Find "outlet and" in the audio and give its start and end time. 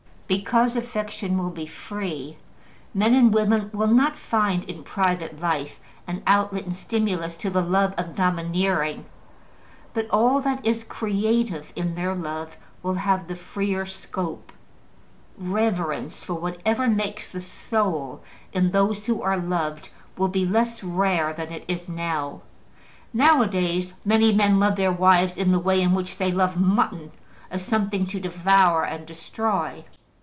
6.25-6.73